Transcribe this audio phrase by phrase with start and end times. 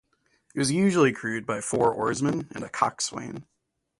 [0.55, 3.45] It was usually crewed by four oarsmen, and a coxswain.